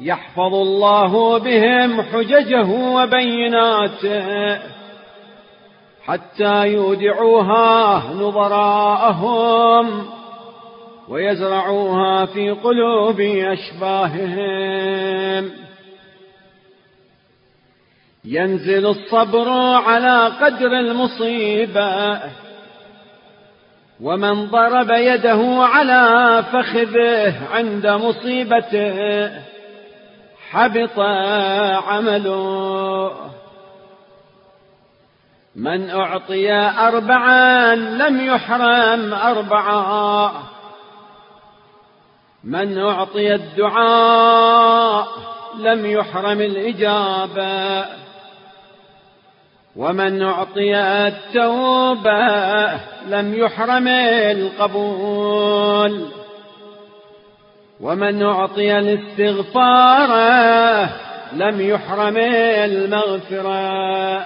يحفظ 0.00 0.54
الله 0.54 1.38
بهم 1.38 2.02
حججه 2.02 2.66
وبيناته 2.70 4.58
حتى 6.06 6.68
يودعوها 6.68 8.02
نظراءهم 8.14 10.06
ويزرعوها 11.08 12.24
في 12.24 12.50
قلوب 12.50 13.20
أشباههم. 13.60 14.86
ينزل 18.26 18.86
الصبر 18.86 19.48
على 19.74 20.32
قدر 20.40 20.66
المصيبة 20.66 22.20
ومن 24.00 24.46
ضرب 24.46 24.90
يده 24.90 25.42
على 25.58 26.44
فخذه 26.52 27.34
عند 27.52 27.86
مصيبته 27.86 29.30
حبط 30.50 30.98
عمله. 31.88 33.12
من 35.56 35.90
أعطي 35.90 36.52
أربعا 36.52 37.74
لم 37.74 38.26
يحرم 38.26 39.14
أربعا. 39.14 40.32
من 42.44 42.78
أعطي 42.78 43.34
الدعاء 43.34 45.06
لم 45.58 45.86
يحرم 45.86 46.40
الإجابة. 46.40 48.05
ومن 49.76 50.22
أعطي 50.22 50.76
التوبة 50.76 52.20
لم 53.08 53.34
يحرم 53.34 53.88
القبول. 54.30 56.08
ومن 57.80 58.22
أعطي 58.22 58.78
الاستغفار 58.78 60.10
لم 61.32 61.60
يحرم 61.60 62.16
المغفرة. 62.16 64.24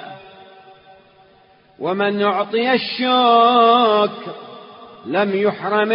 ومن 1.78 2.22
أعطي 2.22 2.72
الشكر 2.72 4.32
لم 5.06 5.30
يحرم 5.34 5.92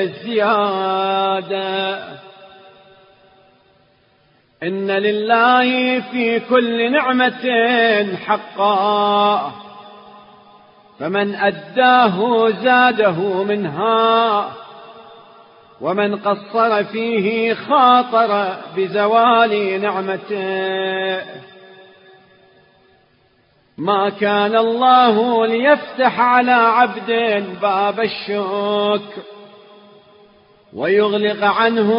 الزيادة. 0.00 1.98
إن 4.62 4.90
لله 4.90 6.00
في 6.00 6.40
كل 6.40 6.92
نعمة 6.92 7.46
حقا. 8.26 9.52
فمن 11.00 11.34
أداه 11.34 12.48
زاده 12.48 13.44
منها. 13.44 14.52
ومن 15.80 16.16
قصر 16.16 16.84
فيه 16.84 17.54
خاطر 17.54 18.56
بزوال 18.76 19.80
نعمته. 19.80 21.22
ما 23.78 24.08
كان 24.08 24.56
الله 24.56 25.46
ليفتح 25.46 26.20
على 26.20 26.52
عبد 26.52 27.44
باب 27.62 28.00
الشكر. 28.00 29.22
ويغلق 30.76 31.44
عنه 31.44 31.92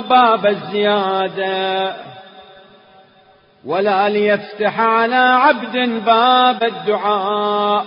باب 0.00 0.46
الزيادة. 0.46 1.96
ولا 3.64 4.08
ليفتح 4.08 4.80
على 4.80 5.16
عبد 5.16 6.04
باب 6.04 6.64
الدعاء. 6.64 7.86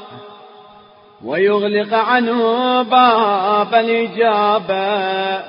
ويغلق 1.25 1.93
عنه 1.93 2.41
باب 2.81 3.75
الإجابة. 3.75 5.43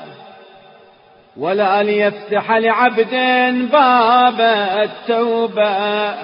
ولا 1.36 1.82
ليفتح 1.82 2.52
لعبد 2.52 3.14
باب 3.72 4.40
التوبة. 4.82 6.14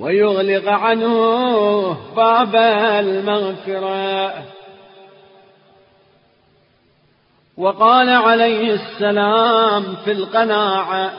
ويغلق 0.00 0.68
عنه 0.68 1.96
باب 2.16 2.56
المغفرة. 3.00 4.53
وقال 7.56 8.08
عليه 8.08 8.74
السلام 8.74 9.96
في 10.04 10.12
القناعة 10.12 11.12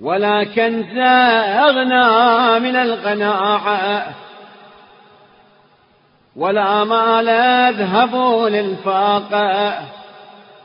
ولا 0.00 0.44
كنز 0.44 0.98
أغنى 1.58 2.60
من 2.60 2.76
القناعة 2.76 4.06
ولا 6.36 6.84
مال 6.84 7.28
أذهب 7.28 8.14
للفاقة 8.48 9.78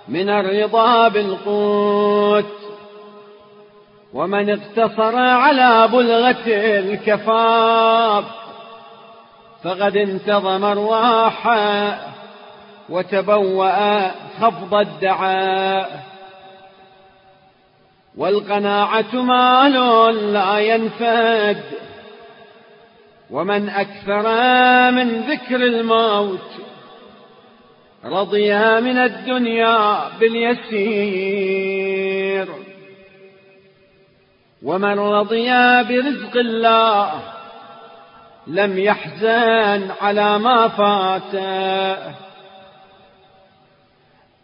من 0.07 0.29
الرضا 0.29 1.07
بالقوت 1.07 2.55
ومن 4.13 4.49
اقتصر 4.49 5.17
على 5.17 5.87
بلغة 5.87 6.43
الكفاف 6.79 8.25
فقد 9.63 9.97
انتظم 9.97 10.65
رواحا 10.65 11.97
وتبوأ 12.89 14.07
خفض 14.41 14.75
الدعاء. 14.75 16.05
والقناعة 18.17 19.15
مال 19.15 19.73
لا 20.33 20.59
ينفد. 20.59 21.63
ومن 23.31 23.69
أكثر 23.69 24.23
من 24.91 25.21
ذكر 25.21 25.55
الموت 25.55 26.51
رضي 28.05 28.55
من 28.81 28.97
الدنيا 28.97 30.09
باليسير. 30.19 31.35
ومن 34.63 34.99
رضي 34.99 35.49
برزق 35.83 36.37
الله 36.37 37.11
لم 38.47 38.79
يحزن 38.79 39.91
على 40.01 40.37
ما 40.37 40.67
فاته. 40.67 42.24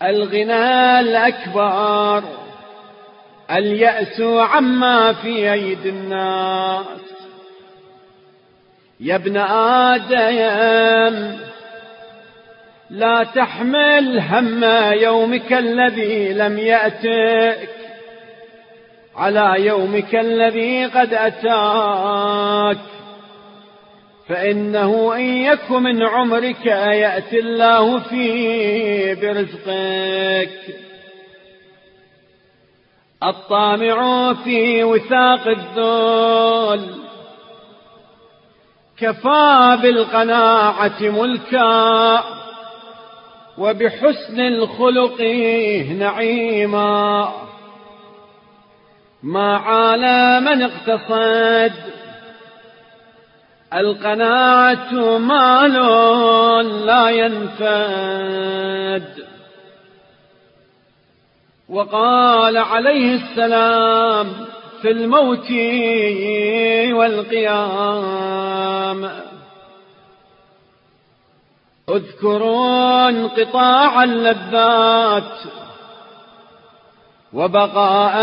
الغنى 0.04 1.00
الأكبر 1.00 2.24
اليأس 3.52 4.22
عما 4.22 5.14
في 5.14 5.54
أيدي 5.54 5.90
الناس. 5.90 6.86
يا 9.00 9.16
ابن 9.16 9.38
آدم 9.38 11.38
لا 12.90 13.24
تحمل 13.36 14.20
هم 14.20 14.64
يومك 14.94 15.54
الذي 15.54 16.34
لم 16.34 16.60
يأتك 16.60 17.70
على 19.16 19.54
يومك 19.58 20.16
الذي 20.16 20.86
قد 20.86 21.14
أتاك. 21.14 22.78
فإنه 24.32 25.16
إن 25.16 25.22
يك 25.22 25.72
من 25.72 26.04
عمرك 26.04 26.66
يأتي 26.66 27.40
الله 27.40 28.00
فيه 28.00 29.14
برزقك. 29.14 30.76
الطامع 33.24 34.34
في 34.34 34.84
وثاق 34.84 35.48
الذل. 35.48 36.96
كفى 38.98 39.80
بالقناعة 39.82 41.02
ملكا. 41.02 42.24
وبحسن 43.58 44.40
الخلق 44.40 45.22
نعيما. 46.00 47.32
ما 49.24 49.58
عالى 49.58 50.40
من 50.40 50.62
اقتصد 50.62 51.91
القناعة 53.74 55.18
مال 55.18 55.74
لا 56.86 57.10
ينفد. 57.10 58.52
وقال 61.70 62.58
عليه 62.58 63.16
السلام 63.16 64.28
في 64.82 64.92
الموت 64.92 65.52
والقيام 66.98 68.32
اذكروا 71.90 73.10
انقطاع 73.10 74.04
اللذات 74.04 75.40
وبقاء 77.34 78.18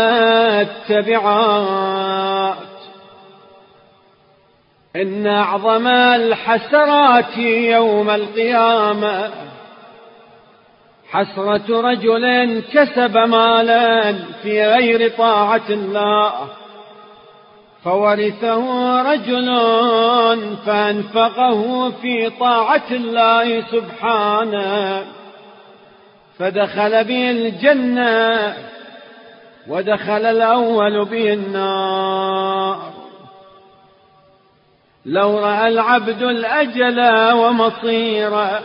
التبعات. 0.61 2.38
إن 4.95 5.27
أعظم 5.27 5.87
الحسرات 5.87 7.37
يوم 7.37 8.09
القيامة. 8.09 9.29
حسرة 11.09 11.81
رجل 11.81 12.61
كسب 12.73 13.17
مالا 13.17 14.13
في 14.43 14.65
غير 14.65 15.11
طاعة 15.17 15.69
الله. 15.69 16.31
فورثه 17.83 19.01
رجل 19.01 19.47
فأنفقه 20.65 21.89
في 21.89 22.29
طاعة 22.39 22.91
الله 22.91 23.61
سبحانه. 23.61 25.05
فدخل 26.39 27.03
به 27.03 27.31
الجنة 27.31 28.53
ودخل 29.67 30.25
الأول 30.25 31.05
به 31.05 31.33
النار 31.33 32.68
لو 35.05 35.39
رأى 35.39 35.67
العبد 35.67 36.23
الأجل 36.23 36.99
ومصيره 37.33 38.61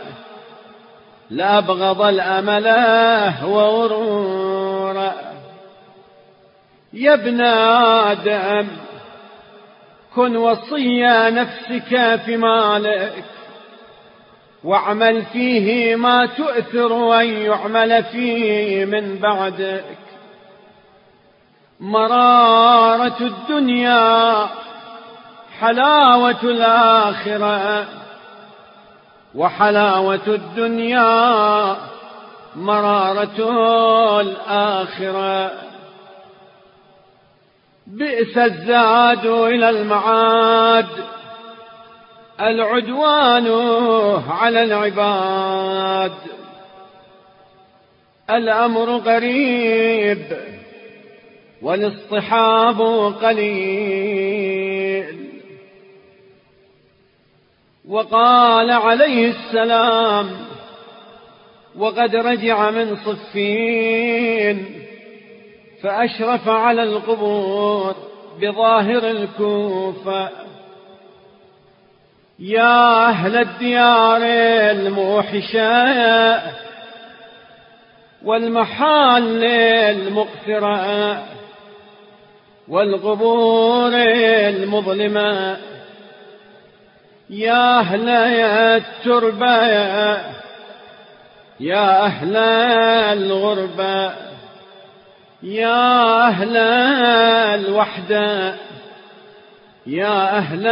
لأبغض 1.29 2.01
الأمل 2.01 2.67
وغرورا 3.45 5.13
يا 6.93 7.13
ابن 7.13 7.41
آدم 7.41 8.67
كن 10.15 10.37
وصي 10.37 11.01
نفسك 11.29 12.19
في 12.25 12.37
مالك 12.37 13.23
واعمل 14.63 15.25
فيه 15.25 15.95
ما 15.95 16.25
تؤثر 16.25 17.19
أن 17.21 17.27
يعمل 17.27 18.03
فيه 18.03 18.85
من 18.85 19.19
بعدك. 19.19 19.97
مرارة 21.79 23.17
الدنيا 23.21 24.49
حلاوة 25.59 26.43
الآخرة 26.43 27.85
وحلاوة 29.35 30.27
الدنيا 30.27 31.75
مرارة 32.55 33.39
الآخرة. 34.21 35.51
بئس 37.87 38.37
الزاد 38.37 39.25
إلى 39.25 39.69
المعاد 39.69 40.87
العدوان 42.41 43.47
على 44.29 44.63
العباد. 44.63 46.13
الأمر 48.29 48.97
قريب 48.97 50.37
والإصطحاب 51.61 52.81
قليل. 53.23 54.24
وقال 57.89 58.71
عليه 58.71 59.29
السلام 59.29 60.31
وقد 61.77 62.15
رجع 62.15 62.69
من 62.69 62.95
صفين 62.95 64.65
فأشرف 65.83 66.49
على 66.49 66.83
القبور 66.83 67.95
بظاهر 68.41 69.09
الكوفة. 69.11 70.29
يا 72.39 73.09
أهل 73.09 73.35
الديار 73.35 74.21
الموحشة 74.71 76.41
والمحال 78.23 79.43
المقفرة 79.43 81.23
والقبور 82.67 83.91
المظلمة. 84.49 85.57
يا 87.29 87.79
أهل 87.79 88.09
التربة 88.09 89.63
يا 91.59 92.05
أهل 92.05 92.35
الغربة 93.17 94.11
يا 95.43 96.27
أهل 96.27 96.57
الوحدة 97.59 98.55
يا 99.87 100.37
أهل 100.37 100.67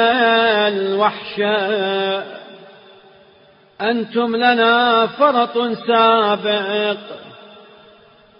الوحشة. 0.75 2.23
أنتم 3.81 4.35
لنا 4.35 5.07
فرط 5.07 5.57
سابق 5.87 6.97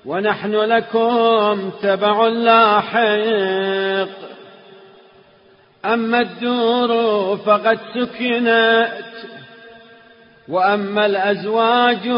ونحن 0.06 0.56
لكم 0.56 1.72
تبع 1.82 2.28
لاحق. 2.28 4.33
أما 5.86 6.20
الدور 6.20 6.92
فقد 7.38 7.80
سكنت 7.94 9.04
وأما 10.48 11.06
الأزواج 11.06 12.12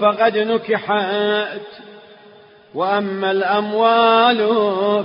فقد 0.00 0.38
نكحت 0.38 1.60
وأما 2.74 3.30
الأموال 3.30 4.38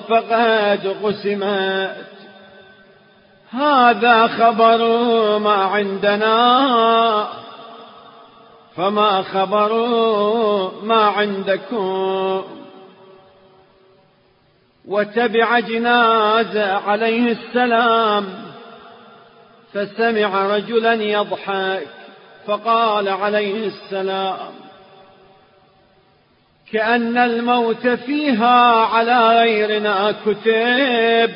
فقد 0.09 0.95
قسمت. 1.03 2.05
هذا 3.51 4.27
خبر 4.27 4.79
ما 5.39 5.55
عندنا 5.55 7.27
فما 8.75 9.21
خبر 9.21 9.87
ما 10.83 11.03
عندكم؟ 11.03 12.43
وتبع 14.87 15.59
جنازة 15.59 16.73
عليه 16.73 17.31
السلام 17.31 18.25
فسمع 19.73 20.55
رجلا 20.55 20.93
يضحك 20.93 21.87
فقال 22.47 23.09
عليه 23.09 23.67
السلام 23.67 24.53
كأن 26.71 27.17
الموت 27.17 27.87
فيها 27.87 28.71
على 28.85 29.39
غيرنا 29.39 30.11
كتب 30.25 31.31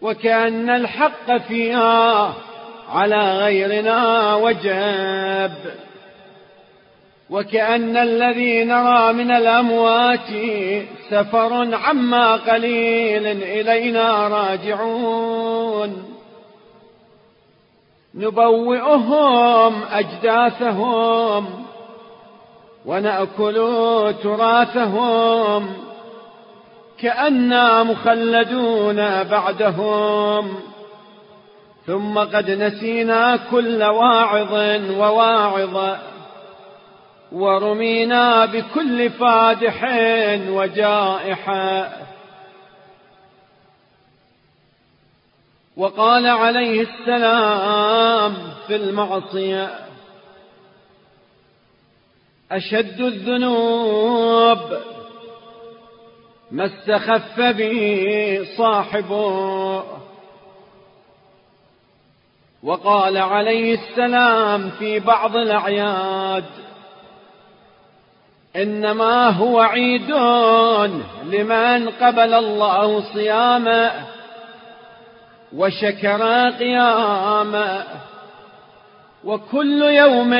وكأن 0.00 0.70
الحق 0.70 1.36
فيها 1.36 2.34
على 2.88 3.38
غيرنا 3.38 4.34
وجب 4.34 5.52
وكأن 7.30 7.96
الذي 7.96 8.64
نرى 8.64 9.12
من 9.12 9.30
الأموات 9.30 10.28
سفر 11.10 11.74
عما 11.74 12.32
قليل 12.32 13.26
إلينا 13.26 14.28
راجعون. 14.28 16.04
نبوئهم 18.14 19.82
أجداثهم 19.92 21.46
ونأكل 22.86 23.54
تراثهم 24.22 25.66
كأنا 26.98 27.82
مخلدون 27.82 29.22
بعدهم. 29.22 30.54
ثم 31.86 32.18
قد 32.18 32.50
نسينا 32.50 33.36
كل 33.50 33.82
واعظ 33.82 34.52
وواعظ 34.98 35.96
ورمينا 37.34 38.46
بكل 38.46 39.10
فادح 39.10 39.84
وجائحة 40.48 41.92
وقال 45.76 46.26
عليه 46.26 46.80
السلام 46.80 48.34
في 48.66 48.76
المعصية 48.76 49.78
أشد 52.52 53.00
الذنوب 53.00 54.58
ما 56.50 56.66
استخف 56.66 57.40
به 57.40 58.46
صاحبه. 58.58 59.84
وقال 62.62 63.16
عليه 63.18 63.74
السلام 63.74 64.70
في 64.70 65.00
بعض 65.00 65.36
الأعياد 65.36 66.44
إنما 68.56 69.28
هو 69.28 69.60
عيد 69.60 70.10
لمن 71.24 71.88
قبل 71.88 72.34
الله 72.34 73.00
صيامه 73.12 73.90
وشكر 75.56 76.50
قيامه 76.50 77.84
وكل 79.24 79.82
يوم 79.82 80.34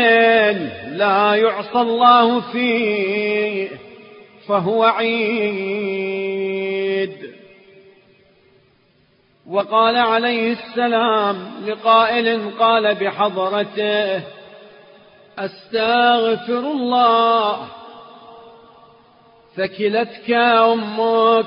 لا 0.94 1.34
يعصى 1.34 1.80
الله 1.80 2.40
فيه 2.40 3.68
فهو 4.48 4.84
عيد. 4.84 6.34
وقال 9.50 9.96
عليه 9.96 10.52
السلام 10.52 11.36
لقائل 11.66 12.50
قال 12.58 12.94
بحضرته 12.94 14.22
أستغفر 15.38 16.58
الله 16.58 17.66
ثكلتك 19.56 20.30
أمك. 20.30 21.46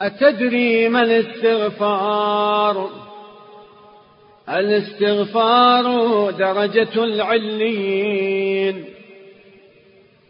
أتدري 0.00 0.88
ما 0.88 1.02
الاستغفار؟ 1.02 2.90
الاستغفار 4.48 5.84
درجة 6.30 7.04
العليين. 7.04 8.84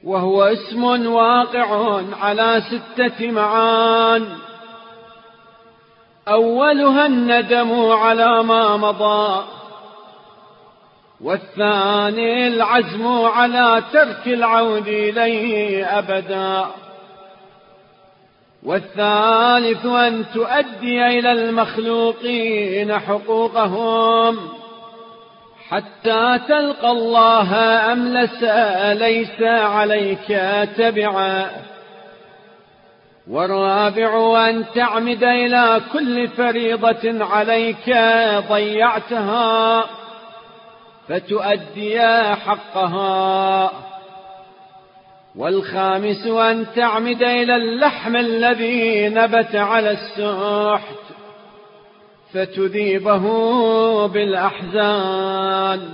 وهو 0.05 0.43
اسم 0.43 1.07
واقع 1.07 2.01
على 2.21 2.63
ستة 2.71 3.31
معان. 3.31 4.27
أولها 6.29 7.07
الندم 7.07 7.91
على 7.91 8.43
ما 8.43 8.77
مضى. 8.77 9.45
والثاني 11.25 12.47
العزم 12.47 13.07
على 13.07 13.83
ترك 13.93 14.27
العود 14.27 14.89
إليه 14.89 15.99
أبدا. 15.99 16.65
والثالث 18.63 19.87
أن 19.87 20.25
تؤدي 20.35 21.07
إلى 21.07 21.33
المخلوقين 21.33 22.99
حقوقهم. 22.99 24.39
حتى 25.69 26.39
تلقى 26.49 26.91
الله 26.91 27.55
أملس 27.93 28.43
ليس 29.03 29.43
عليك 29.43 30.41
تبعا. 30.77 31.51
والرابع 33.31 34.41
أن 34.49 34.65
تعمد 34.75 35.25
إلى 35.25 35.81
كل 35.93 36.29
فريضة 36.29 37.25
عليك 37.25 37.97
ضيعتها. 38.51 39.85
فتؤدي 41.09 42.01
حقها. 42.35 43.71
والخامس 45.37 46.27
أن 46.27 46.67
تعمد 46.77 47.23
إلى 47.23 47.57
اللحم 47.57 48.17
الذي 48.17 49.09
نبت 49.09 49.57
على 49.57 49.91
السحت 49.91 51.05
فتذيبه 52.33 53.27
بالأحزان 54.07 55.89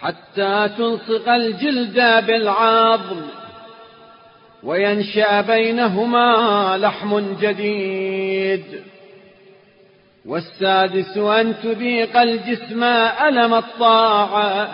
حتى 0.00 0.68
تلصق 0.78 1.28
الجلد 1.28 2.26
بالعظم 2.26 3.20
وينشأ 4.62 5.40
بينهما 5.40 6.76
لحم 6.80 7.36
جديد. 7.40 8.91
والسادس 10.26 11.16
أن 11.18 11.54
تذيق 11.62 12.16
الجسم 12.16 12.82
ألم 13.28 13.54
الطاعة 13.54 14.68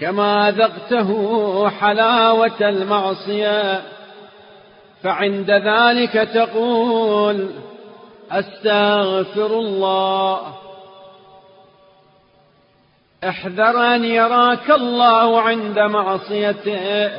كما 0.00 0.50
ذقته 0.50 1.68
حلاوة 1.68 2.60
المعصية 2.60 3.82
فعند 5.02 5.50
ذلك 5.50 6.12
تقول 6.12 7.50
أستغفر 8.30 9.58
الله. 9.58 10.40
احذر 13.28 13.94
أن 13.94 14.04
يراك 14.04 14.70
الله 14.70 15.40
عند 15.40 15.78
معصيته 15.78 17.10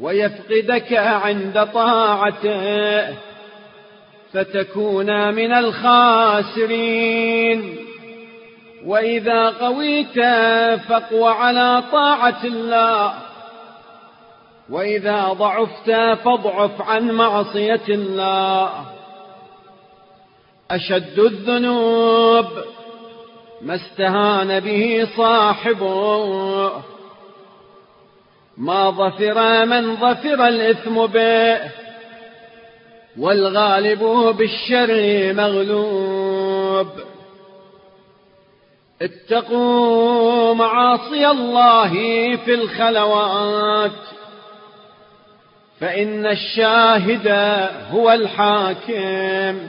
ويفقدك 0.00 0.92
عند 0.92 1.66
طاعته. 1.74 3.25
فتكون 4.32 5.34
من 5.34 5.52
الخاسرين. 5.52 7.06
وإذا 8.84 9.48
قويت 9.48 10.20
فاقو 10.88 11.26
على 11.26 11.82
طاعة 11.92 12.44
الله. 12.44 13.14
وإذا 14.70 15.32
ضعفت 15.32 15.90
فاضعف 16.24 16.82
عن 16.82 17.10
معصية 17.10 17.88
الله. 17.88 18.70
أشد 20.70 21.18
الذنوب 21.18 22.46
ما 23.62 23.74
استهان 23.74 24.60
به 24.60 25.08
صاحبه. 25.16 26.72
ما 28.56 28.90
ظفر 28.90 29.64
من 29.64 29.96
ظفر 29.96 30.48
الإثم 30.48 31.06
به. 31.06 31.85
والغالب 33.18 34.02
بالشر 34.38 35.32
مغلوب. 35.32 36.88
اتقوا 39.02 40.54
معاصي 40.54 41.30
الله 41.30 41.92
في 42.36 42.54
الخلوات 42.54 43.90
فإن 45.80 46.26
الشاهد 46.26 47.28
هو 47.90 48.12
الحاكم. 48.12 49.66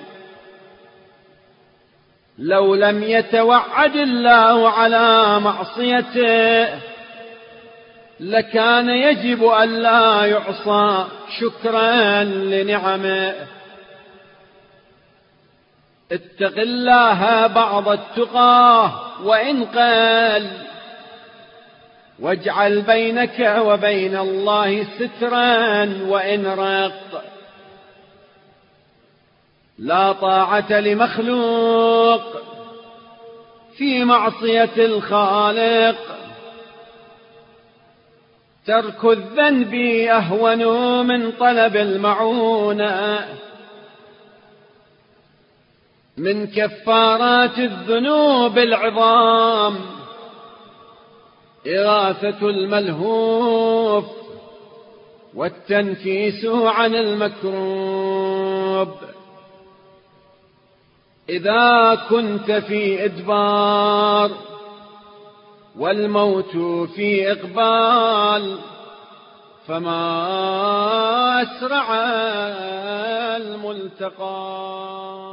لو 2.39 2.75
لم 2.75 3.03
يتوعد 3.03 3.95
الله 3.95 4.69
على 4.69 5.39
معصيته 5.39 6.96
لكان 8.19 8.89
يجب 8.89 9.43
أن 9.43 9.69
لا 9.69 10.25
يعصى 10.25 11.05
شكرا 11.39 12.23
لنعمه 12.23 13.35
اتق 16.11 16.57
الله 16.57 17.47
بعض 17.47 17.89
التقاه 17.89 19.21
وإن 19.23 19.65
قال 19.65 20.47
واجعل 22.19 22.81
بينك 22.81 23.55
وبين 23.65 24.17
الله 24.17 24.83
سترا 24.83 25.89
وإن 26.07 26.47
رق 26.47 27.23
لا 29.79 30.11
طاعة 30.11 30.79
لمخلوق 30.79 32.21
في 33.77 34.03
معصية 34.03 34.69
الخالق. 34.77 36.16
ترك 38.67 39.05
الذنب 39.05 39.73
أهون 40.09 40.61
من 41.07 41.31
طلب 41.31 41.75
المعونة. 41.75 43.27
من 46.17 46.47
كفارات 46.47 47.57
الذنوب 47.59 48.57
العظام 48.57 49.75
إغاثة 51.67 52.49
الملهوف 52.49 54.05
والتنكيس 55.33 56.45
عن 56.45 56.95
المكروب. 56.95 58.89
إذا 61.29 61.95
كنت 62.09 62.51
في 62.51 63.05
إدبار 63.05 64.56
والموت 65.77 66.57
في 66.95 67.31
إقبال 67.31 68.57
فما 69.67 71.41
أسرع 71.41 71.93
الملتقى. 73.37 75.26